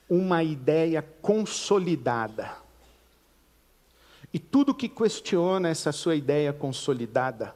[0.10, 2.58] uma ideia consolidada
[4.34, 7.56] e tudo que questiona essa sua ideia consolidada,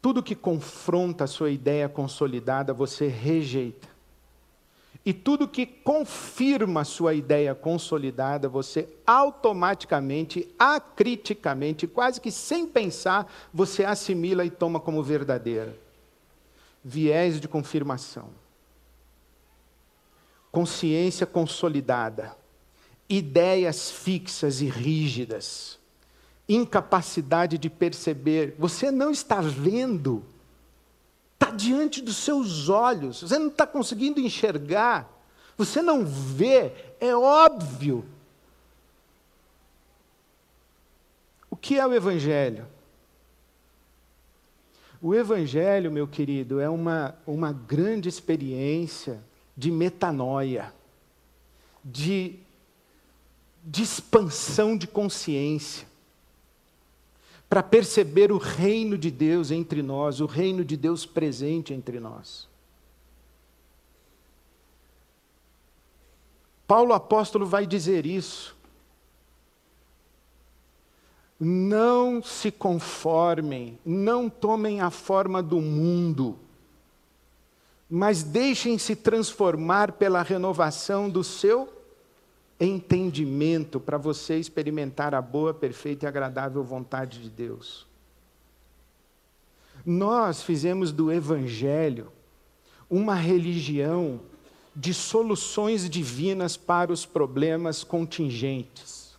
[0.00, 3.88] tudo que confronta a sua ideia consolidada, você rejeita.
[5.04, 13.84] E tudo que confirma sua ideia consolidada, você automaticamente, acriticamente, quase que sem pensar, você
[13.84, 15.74] assimila e toma como verdadeira.
[16.84, 18.30] Viés de confirmação.
[20.52, 22.36] Consciência consolidada.
[23.08, 25.77] Ideias fixas e rígidas.
[26.48, 28.54] Incapacidade de perceber.
[28.58, 30.24] Você não está vendo
[31.38, 35.08] está diante dos seus olhos, você não está conseguindo enxergar,
[35.56, 38.04] você não vê, é óbvio.
[41.48, 42.66] O que é o Evangelho?
[45.00, 49.20] O Evangelho, meu querido, é uma, uma grande experiência
[49.56, 50.72] de metanoia,
[51.84, 52.36] de,
[53.64, 55.87] de expansão de consciência
[57.48, 62.46] para perceber o reino de Deus entre nós, o reino de Deus presente entre nós.
[66.66, 68.54] Paulo apóstolo vai dizer isso.
[71.40, 76.36] Não se conformem, não tomem a forma do mundo,
[77.88, 81.77] mas deixem-se transformar pela renovação do seu
[82.60, 87.86] entendimento para você experimentar a boa, perfeita e agradável vontade de Deus.
[89.86, 92.12] Nós fizemos do Evangelho
[92.90, 94.20] uma religião
[94.74, 99.16] de soluções divinas para os problemas contingentes.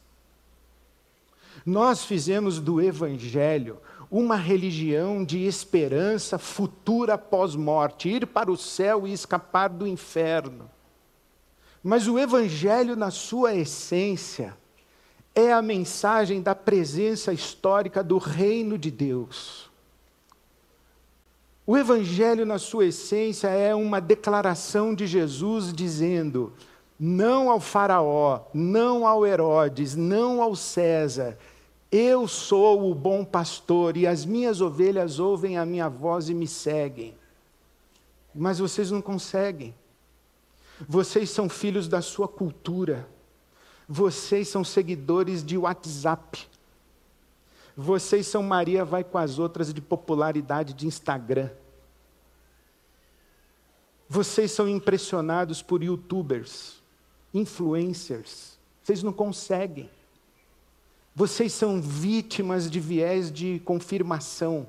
[1.65, 3.77] Nós fizemos do Evangelho
[4.09, 10.69] uma religião de esperança futura pós-morte, ir para o céu e escapar do inferno.
[11.83, 14.55] Mas o Evangelho, na sua essência,
[15.33, 19.69] é a mensagem da presença histórica do reino de Deus.
[21.65, 26.51] O Evangelho, na sua essência, é uma declaração de Jesus dizendo:
[26.99, 31.37] não ao Faraó, não ao Herodes, não ao César,
[31.91, 36.45] eu sou o bom pastor e as minhas ovelhas ouvem a minha voz e me
[36.45, 37.15] seguem.
[38.35, 39.73] Mas vocês não conseguem.
[40.87, 43.07] Vocês são filhos da sua cultura.
[43.87, 46.47] Vocês são seguidores de WhatsApp.
[47.75, 51.49] Vocês são Maria vai com as outras de popularidade de Instagram.
[54.07, 56.81] Vocês são impressionados por youtubers,
[57.33, 58.57] influencers.
[58.83, 59.89] Vocês não conseguem.
[61.15, 64.67] Vocês são vítimas de viés de confirmação.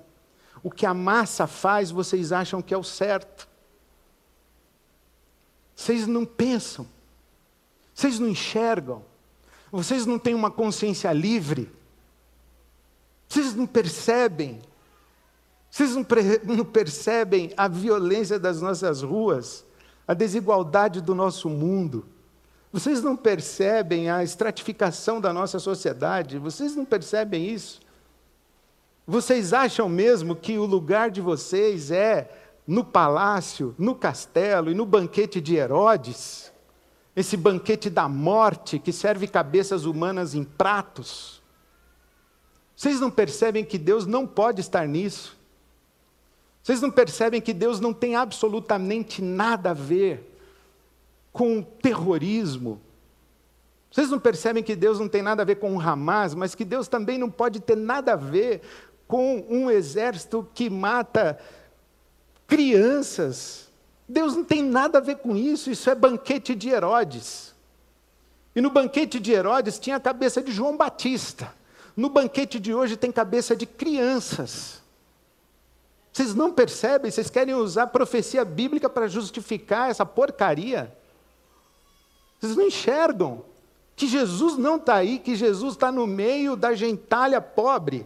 [0.63, 3.49] O que a massa faz, vocês acham que é o certo.
[5.81, 6.87] Vocês não pensam,
[7.95, 9.03] vocês não enxergam,
[9.73, 11.73] vocês não têm uma consciência livre,
[13.27, 14.61] vocês não percebem,
[15.71, 16.05] vocês não,
[16.55, 19.65] não percebem a violência das nossas ruas,
[20.07, 22.05] a desigualdade do nosso mundo.
[22.71, 26.37] Vocês não percebem a estratificação da nossa sociedade?
[26.37, 27.81] Vocês não percebem isso?
[29.07, 32.40] Vocês acham mesmo que o lugar de vocês é
[32.71, 36.53] no palácio, no castelo e no banquete de Herodes,
[37.17, 41.43] esse banquete da morte que serve cabeças humanas em pratos.
[42.77, 45.37] Vocês não percebem que Deus não pode estar nisso?
[46.63, 50.39] Vocês não percebem que Deus não tem absolutamente nada a ver
[51.33, 52.81] com terrorismo?
[53.91, 56.65] Vocês não percebem que Deus não tem nada a ver com o Hamas, mas que
[56.65, 58.63] Deus também não pode ter nada a ver
[59.09, 61.37] com um exército que mata
[62.51, 63.71] crianças.
[64.09, 67.55] Deus não tem nada a ver com isso, isso é banquete de Herodes.
[68.55, 71.55] E no banquete de Herodes tinha a cabeça de João Batista.
[71.97, 74.83] No banquete de hoje tem cabeça de crianças.
[76.13, 77.09] Vocês não percebem?
[77.09, 80.93] Vocês querem usar profecia bíblica para justificar essa porcaria?
[82.41, 83.45] Vocês não enxergam
[83.95, 88.05] que Jesus não está aí, que Jesus está no meio da gentalha pobre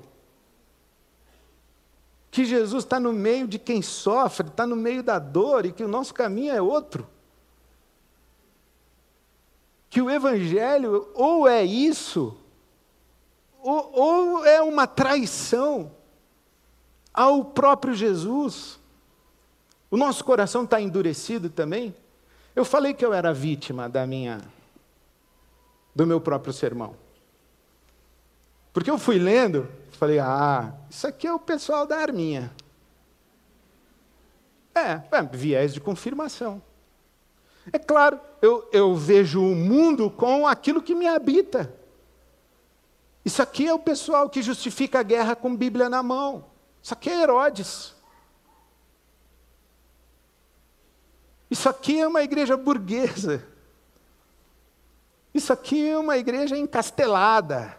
[2.34, 5.84] que Jesus está no meio de quem sofre, está no meio da dor e que
[5.84, 7.06] o nosso caminho é outro.
[9.88, 12.36] Que o Evangelho ou é isso,
[13.62, 15.92] ou, ou é uma traição
[17.12, 18.80] ao próprio Jesus.
[19.88, 21.94] O nosso coração está endurecido também.
[22.56, 24.40] Eu falei que eu era vítima da minha,
[25.94, 26.96] do meu próprio sermão.
[28.72, 32.52] Porque eu fui lendo, falei, ah, isso aqui é o pessoal da arminha.
[34.74, 36.60] É, é viés de confirmação.
[37.72, 41.72] É claro, eu, eu vejo o mundo com aquilo que me habita.
[43.24, 46.44] Isso aqui é o pessoal que justifica a guerra com Bíblia na mão.
[46.82, 47.94] Isso aqui é Herodes.
[51.50, 53.46] Isso aqui é uma igreja burguesa.
[55.32, 57.78] Isso aqui é uma igreja encastelada.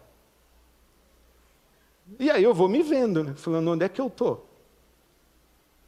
[2.20, 3.34] E aí eu vou me vendo, né?
[3.36, 4.48] falando onde é que eu estou.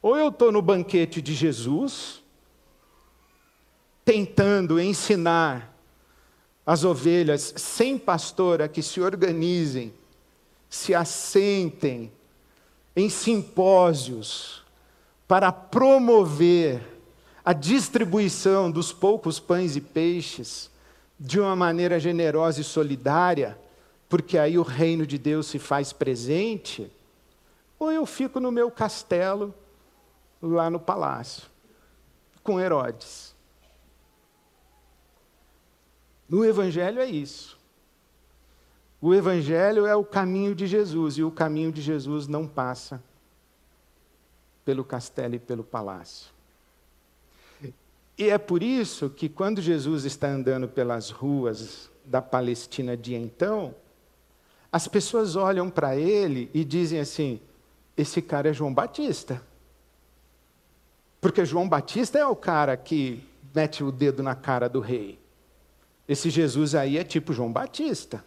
[0.02, 2.22] Ou eu estou no banquete de Jesus,
[4.04, 5.74] tentando ensinar
[6.64, 9.92] as ovelhas sem pastor a que se organizem,
[10.68, 12.12] se assentem
[12.94, 14.62] em simpósios
[15.26, 16.80] para promover
[17.44, 20.70] a distribuição dos poucos pães e peixes
[21.18, 23.58] de uma maneira generosa e solidária,
[24.08, 26.90] porque aí o reino de Deus se faz presente,
[27.78, 29.54] ou eu fico no meu castelo,
[30.40, 31.44] lá no palácio,
[32.42, 33.34] com Herodes.
[36.28, 37.58] No Evangelho é isso.
[39.00, 43.02] O Evangelho é o caminho de Jesus, e o caminho de Jesus não passa
[44.64, 46.32] pelo castelo e pelo palácio.
[48.16, 53.74] E é por isso que, quando Jesus está andando pelas ruas da Palestina de então,
[54.78, 57.40] as pessoas olham para ele e dizem assim:
[57.96, 59.42] esse cara é João Batista.
[61.20, 63.20] Porque João Batista é o cara que
[63.52, 65.18] mete o dedo na cara do rei.
[66.06, 68.24] Esse Jesus aí é tipo João Batista.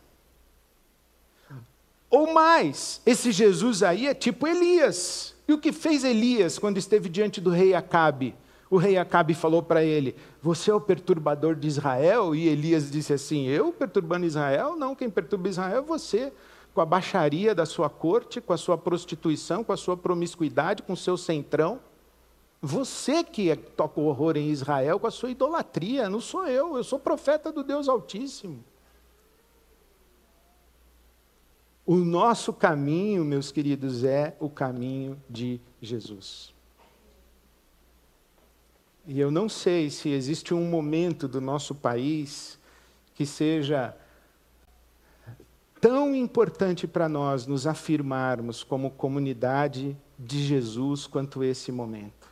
[2.09, 5.33] Ou mais, esse Jesus aí é tipo Elias.
[5.47, 8.35] E o que fez Elias quando esteve diante do rei Acabe?
[8.71, 12.33] o rei Acabe falou para ele: Você é o perturbador de Israel?
[12.33, 14.75] E Elias disse assim: Eu perturbando Israel?
[14.75, 16.33] Não, quem perturba Israel é você,
[16.73, 20.93] com a baixaria da sua corte, com a sua prostituição, com a sua promiscuidade, com
[20.93, 21.79] o seu centrão.
[22.59, 26.75] Você que é, toca o horror em Israel com a sua idolatria, não sou eu,
[26.75, 28.63] eu sou profeta do Deus Altíssimo.
[31.85, 36.53] O nosso caminho, meus queridos, é o caminho de Jesus.
[39.07, 42.59] E eu não sei se existe um momento do nosso país
[43.15, 43.95] que seja
[45.79, 52.29] tão importante para nós nos afirmarmos como comunidade de Jesus quanto esse momento.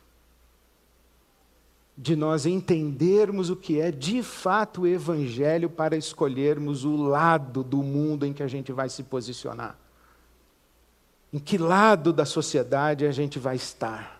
[1.98, 7.82] De nós entendermos o que é de fato o Evangelho para escolhermos o lado do
[7.82, 9.76] mundo em que a gente vai se posicionar.
[11.32, 14.19] Em que lado da sociedade a gente vai estar.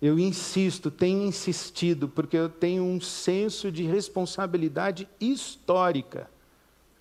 [0.00, 6.28] Eu insisto, tenho insistido, porque eu tenho um senso de responsabilidade histórica.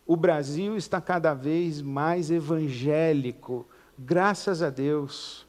[0.08, 3.66] O Brasil está cada vez mais evangélico,
[3.98, 5.46] graças a Deus.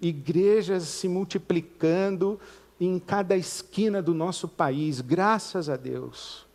[0.00, 2.38] Igrejas se multiplicando
[2.78, 6.46] em cada esquina do nosso país, graças a Deus.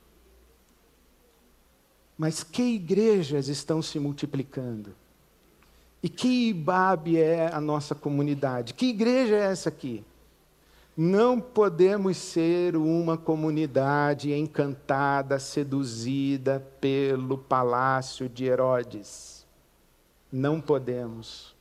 [2.18, 4.94] Mas que igrejas estão se multiplicando?
[6.04, 8.74] E que IBAB é a nossa comunidade?
[8.74, 10.04] Que igreja é essa aqui?
[11.02, 19.48] Não podemos ser uma comunidade encantada, seduzida pelo palácio de Herodes.
[20.30, 21.56] Não podemos.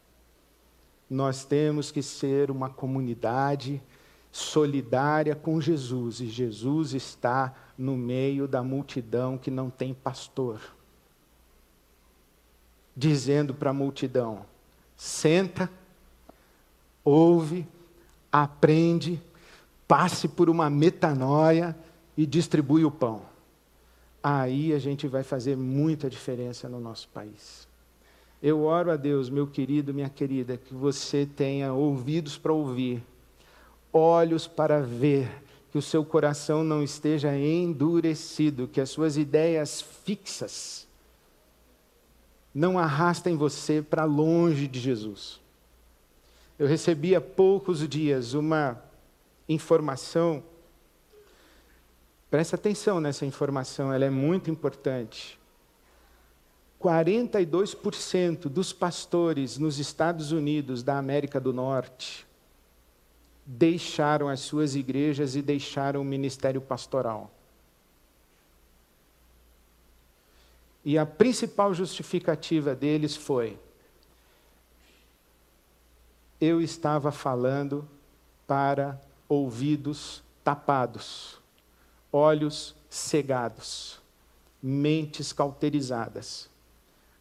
[1.09, 3.81] Nós temos que ser uma comunidade
[4.33, 10.61] solidária com Jesus, e Jesus está no meio da multidão que não tem pastor.
[12.97, 14.45] Dizendo para a multidão:
[14.97, 15.71] senta,
[17.05, 17.65] ouve,
[18.33, 19.23] aprende
[19.89, 21.75] passe por uma metanoia
[22.15, 23.23] e distribui o pão.
[24.23, 27.67] Aí a gente vai fazer muita diferença no nosso país.
[28.43, 33.03] Eu oro a Deus, meu querido, minha querida, que você tenha ouvidos para ouvir,
[33.93, 35.29] olhos para ver,
[35.73, 40.87] que o seu coração não esteja endurecido, que as suas ideias fixas
[42.55, 45.41] não arrastem você para longe de Jesus.
[46.59, 48.83] Eu recebi há poucos dias uma
[49.49, 50.43] informação.
[52.31, 55.39] Presta atenção nessa informação, ela é muito importante.
[56.81, 62.27] 42% dos pastores nos Estados Unidos da América do Norte
[63.45, 67.31] deixaram as suas igrejas e deixaram o ministério pastoral.
[70.85, 73.59] E a principal justificativa deles foi:
[76.41, 77.89] eu estava falando
[78.47, 81.39] para ouvidos tapados,
[82.13, 84.01] olhos cegados,
[84.63, 86.49] mentes cauterizadas.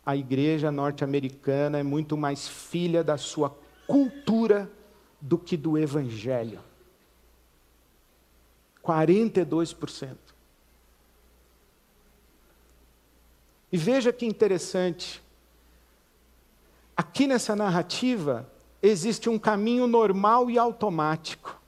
[0.05, 3.55] A igreja norte-americana é muito mais filha da sua
[3.85, 4.71] cultura
[5.19, 6.61] do que do evangelho.
[8.83, 10.15] 42%.
[13.69, 15.21] E veja que interessante.
[16.95, 18.49] Aqui nessa narrativa
[18.81, 21.59] existe um caminho normal e automático.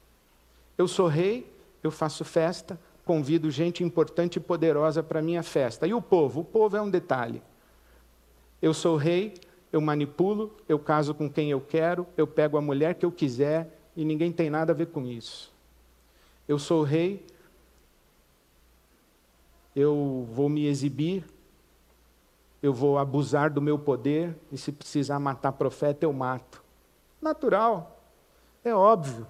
[0.79, 1.45] Eu sou rei,
[1.83, 5.85] eu faço festa, convido gente importante e poderosa para minha festa.
[5.85, 6.39] E o povo?
[6.39, 7.43] O povo é um detalhe.
[8.61, 9.33] Eu sou rei,
[9.73, 13.77] eu manipulo, eu caso com quem eu quero, eu pego a mulher que eu quiser
[13.93, 15.53] e ninguém tem nada a ver com isso.
[16.47, 17.27] Eu sou rei,
[19.75, 21.25] eu vou me exibir,
[22.63, 26.63] eu vou abusar do meu poder e se precisar matar profeta, eu mato.
[27.21, 28.01] Natural,
[28.63, 29.27] é óbvio.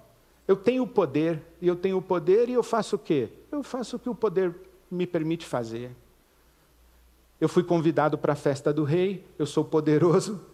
[0.50, 3.28] Eu tenho o poder, e eu tenho o poder e eu faço o quê?
[3.52, 4.52] Eu faço o que o poder
[4.90, 5.92] me permite fazer.
[7.40, 10.44] Eu fui convidado para a festa do rei, eu sou poderoso,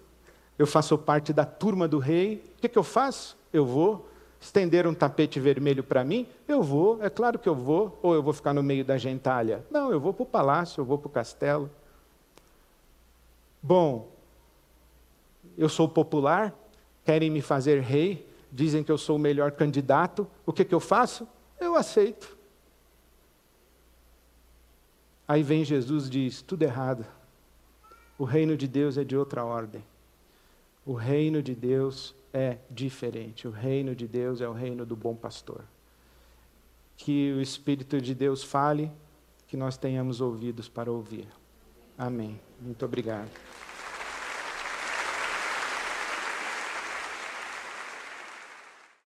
[0.59, 2.45] eu faço parte da turma do rei.
[2.59, 3.39] O que, que eu faço?
[3.51, 4.07] Eu vou.
[4.39, 6.29] Estender um tapete vermelho para mim?
[6.47, 7.99] Eu vou, é claro que eu vou.
[8.03, 9.65] Ou eu vou ficar no meio da gentalha?
[9.71, 11.71] Não, eu vou para o palácio, eu vou para o castelo.
[13.63, 14.11] Bom,
[15.57, 16.55] eu sou popular,
[17.03, 18.27] querem me fazer rei,
[18.57, 20.27] dizem que eu sou o melhor candidato.
[20.47, 21.29] O que, que eu faço?
[21.61, 22.37] Eu aceito.
[25.29, 27.05] Aí vem Jesus e diz: tudo errado.
[28.19, 29.85] O reino de Deus é de outra ordem.
[30.87, 33.47] O reino de Deus é diferente.
[33.47, 35.63] O reino de Deus é o reino do bom pastor.
[36.97, 38.91] Que o Espírito de Deus fale,
[39.47, 41.29] que nós tenhamos ouvidos para ouvir.
[41.99, 42.41] Amém.
[42.59, 43.29] Muito obrigado.